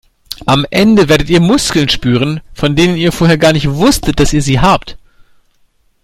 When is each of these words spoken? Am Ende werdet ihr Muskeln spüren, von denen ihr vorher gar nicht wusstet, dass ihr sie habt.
Am 0.47 0.65
Ende 0.71 1.09
werdet 1.09 1.29
ihr 1.29 1.39
Muskeln 1.41 1.87
spüren, 1.87 2.41
von 2.55 2.75
denen 2.75 2.97
ihr 2.97 3.11
vorher 3.11 3.37
gar 3.37 3.53
nicht 3.53 3.69
wusstet, 3.69 4.19
dass 4.19 4.33
ihr 4.33 4.41
sie 4.41 4.59
habt. 4.59 4.97